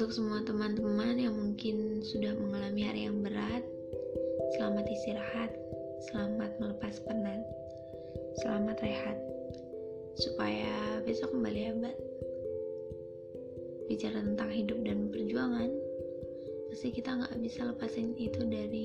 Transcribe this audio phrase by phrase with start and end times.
[0.00, 3.60] Untuk semua teman-teman yang mungkin sudah mengalami hari yang berat,
[4.56, 5.52] selamat istirahat,
[6.08, 7.44] selamat melepas penat,
[8.40, 9.20] selamat rehat,
[10.16, 11.92] supaya besok kembali hebat.
[13.92, 15.68] Bicara tentang hidup dan perjuangan,
[16.72, 18.79] pasti kita nggak bisa lepasin itu dari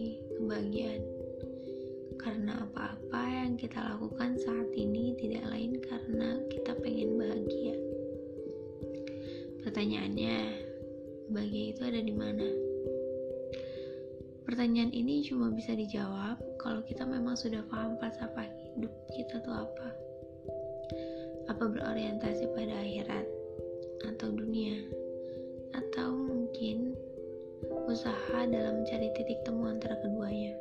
[14.46, 18.46] Pertanyaan ini cuma bisa dijawab kalau kita memang sudah paham falsafah
[18.78, 19.90] hidup kita tuh apa.
[21.50, 23.26] Apa berorientasi pada akhirat
[24.06, 24.86] atau dunia
[25.74, 26.94] atau mungkin
[27.90, 30.54] usaha dalam mencari titik temu antara keduanya.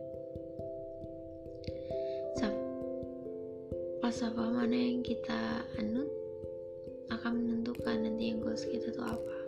[4.05, 6.05] Falsafah mana yang kita anut
[7.09, 9.44] akan menentukan nanti yang goals kita tuh apa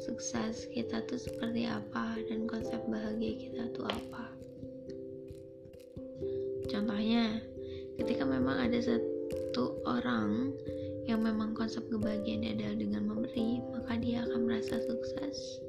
[0.00, 4.32] sukses kita tuh seperti apa dan konsep bahagia kita tuh apa.
[6.72, 7.42] Contohnya
[8.00, 10.56] ketika memang ada satu orang
[11.04, 15.60] yang memang konsep kebahagiaannya adalah dengan memberi maka dia akan merasa sukses.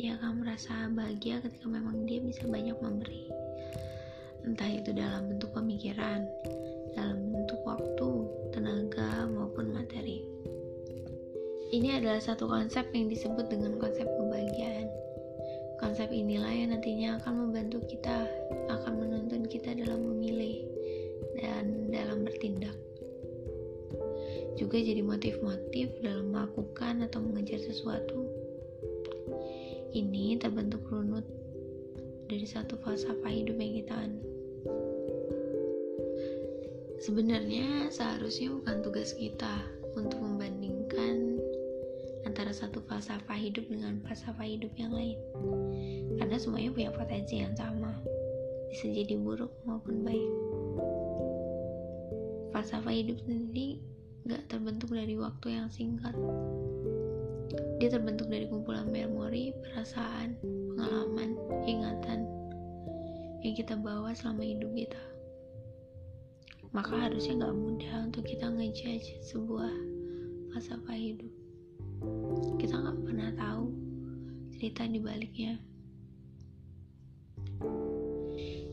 [0.00, 3.28] Dia akan merasa bahagia ketika memang dia bisa banyak memberi.
[4.48, 6.24] Entah itu dalam bentuk pemikiran
[6.96, 7.19] dalam
[11.80, 14.92] Ini adalah satu konsep yang disebut dengan konsep kebahagiaan.
[15.80, 18.28] Konsep inilah yang nantinya akan membantu kita,
[18.68, 20.60] akan menuntun kita dalam memilih
[21.40, 22.76] dan dalam bertindak.
[24.60, 28.28] Juga jadi motif-motif dalam melakukan atau mengejar sesuatu.
[29.96, 31.24] Ini terbentuk runut
[32.28, 34.26] dari satu falsafah hidup yang kita anut.
[37.00, 39.64] Sebenarnya seharusnya bukan tugas kita
[39.96, 40.59] untuk antara
[42.60, 45.16] satu falsafah hidup dengan falsafah hidup yang lain.
[46.20, 47.96] Karena semuanya punya potensi yang sama,
[48.68, 50.32] bisa jadi buruk maupun baik.
[52.52, 53.80] Falsafah hidup sendiri
[54.28, 56.12] gak terbentuk dari waktu yang singkat.
[57.80, 60.36] Dia terbentuk dari kumpulan memori, perasaan,
[60.76, 62.28] pengalaman, ingatan
[63.40, 65.00] yang kita bawa selama hidup kita.
[66.76, 69.72] Maka harusnya gak mudah untuk kita ngejudge sebuah
[70.52, 71.29] falsafah hidup
[72.60, 73.72] kita nggak pernah tahu
[74.56, 75.56] cerita di baliknya.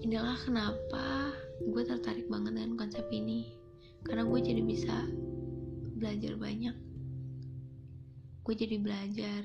[0.04, 3.52] Inilah kenapa gue tertarik banget dengan konsep ini.
[4.08, 5.08] Karena gue jadi bisa
[6.00, 6.76] belajar banyak.
[8.48, 9.44] Gue jadi belajar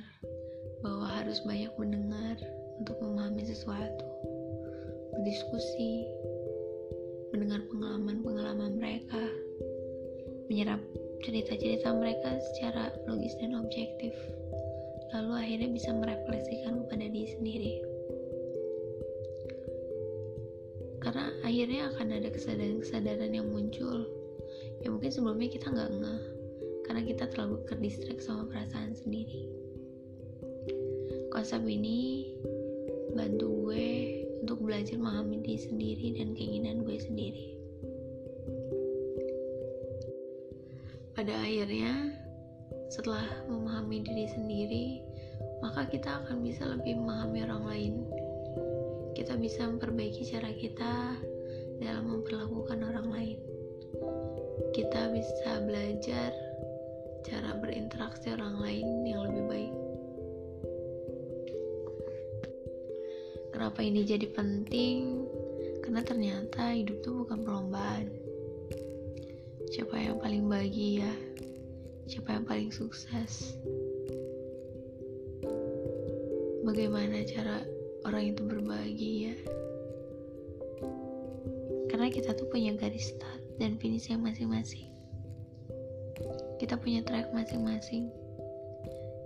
[0.83, 2.39] bahwa harus banyak mendengar
[2.79, 4.07] untuk memahami sesuatu
[5.13, 6.07] berdiskusi
[7.31, 9.23] mendengar pengalaman-pengalaman mereka
[10.51, 10.83] menyerap
[11.23, 14.11] cerita-cerita mereka secara logis dan objektif.
[15.15, 17.75] Lalu akhirnya bisa merefleksikan kepada diri sendiri.
[20.99, 24.03] Karena akhirnya akan ada kesadaran-kesadaran yang muncul.
[24.83, 26.23] Yang mungkin sebelumnya kita nggak ngeh
[26.83, 29.47] karena kita terlalu kedistrek sama perasaan sendiri.
[31.31, 32.35] Konsep ini
[33.15, 33.89] bantu gue
[34.43, 37.62] untuk belajar memahami diri sendiri dan keinginan gue sendiri
[41.23, 42.19] pada akhirnya
[42.91, 44.87] setelah memahami diri sendiri
[45.63, 47.95] maka kita akan bisa lebih memahami orang lain.
[49.15, 51.15] Kita bisa memperbaiki cara kita
[51.79, 53.39] dalam memperlakukan orang lain.
[54.75, 56.35] Kita bisa belajar
[57.23, 59.75] cara berinteraksi orang lain yang lebih baik.
[63.55, 65.23] Kenapa ini jadi penting?
[65.87, 68.22] Karena ternyata hidup itu bukan perlombaan
[69.73, 71.09] siapa yang paling bahagia,
[72.05, 73.57] siapa yang paling sukses.
[76.61, 77.65] Bagaimana cara
[78.05, 79.33] orang itu berbahagia?
[81.89, 84.93] Karena kita tuh punya garis start dan finish yang masing-masing.
[86.61, 88.13] Kita punya track masing-masing.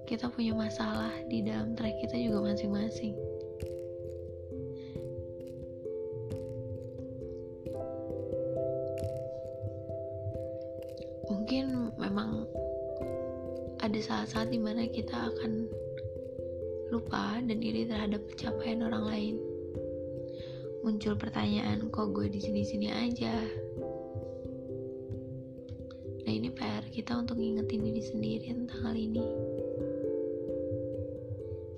[0.06, 3.19] Kita punya masalah di dalam track kita juga masing-masing.
[11.56, 12.44] Mungkin memang
[13.81, 15.64] ada saat-saat di mana kita akan
[16.93, 19.35] lupa dan iri terhadap pencapaian orang lain.
[20.85, 23.41] Muncul pertanyaan, kok gue di sini-sini aja?
[26.29, 29.25] Nah ini PR kita untuk ngingetin diri sendiri tentang hal ini.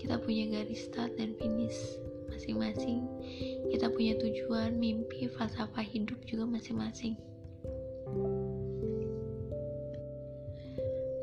[0.02, 1.78] Kita punya garis start dan finish
[2.34, 3.06] masing-masing.
[3.70, 7.14] Kita punya tujuan, mimpi, falsafah hidup juga masing-masing.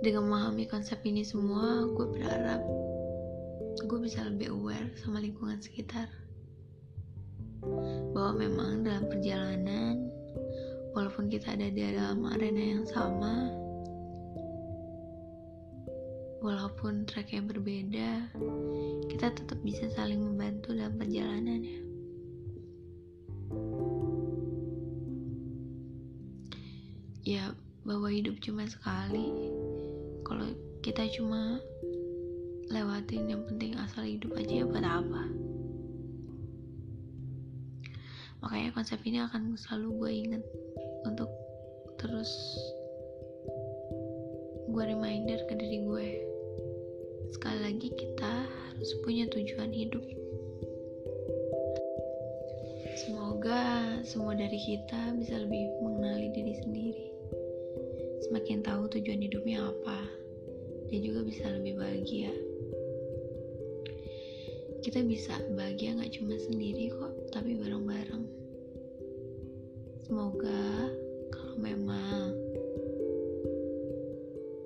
[0.06, 2.62] Dengan memahami konsep ini semua, gue berharap
[3.90, 6.06] gue bisa lebih aware sama lingkungan sekitar.
[8.14, 10.06] Bahwa memang dalam perjalanan
[10.94, 13.50] walaupun kita ada di dalam arena yang sama
[16.46, 18.30] walaupun track yang berbeda
[19.10, 21.82] kita tetap bisa saling membantu dalam perjalanannya.
[27.26, 29.50] Ya bahwa hidup cuma sekali
[30.26, 30.50] kalau
[30.82, 31.62] kita cuma
[32.74, 35.24] lewatin yang penting asal hidup aja ya buat apa?
[38.42, 40.44] Makanya konsep ini akan selalu gue inget
[41.06, 41.30] untuk
[42.02, 42.58] terus
[44.66, 46.10] gue reminder ke diri gue
[47.38, 50.02] sekali lagi kita harus punya tujuan hidup.
[53.06, 53.62] Semoga
[54.02, 57.15] semua dari kita bisa lebih mengenali diri sendiri
[58.26, 60.10] semakin tahu tujuan hidupnya apa
[60.90, 62.34] dia juga bisa lebih bahagia.
[64.82, 68.26] Kita bisa bahagia nggak cuma sendiri kok tapi bareng-bareng.
[70.06, 70.90] Semoga
[71.34, 72.34] kalau memang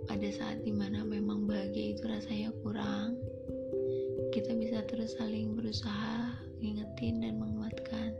[0.08, 3.16] pada saat di mana memang bahagia itu rasanya kurang
[4.36, 8.12] kita bisa terus saling berusaha ngingetin dan menguatkan.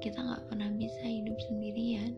[0.00, 2.16] Kita nggak pernah bisa hidup sendirian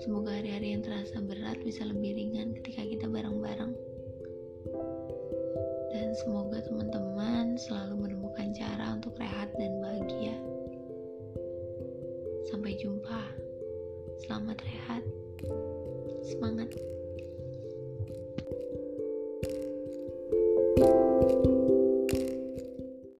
[0.00, 3.76] semoga hari-hari yang terasa berat bisa lebih ringan ketika kita bareng-bareng
[5.92, 10.34] dan semoga teman-teman selalu menemukan cara untuk rehat dan bahagia.
[12.48, 13.20] Sampai jumpa.
[14.26, 15.02] Selamat rehat.
[16.24, 16.74] Semangat.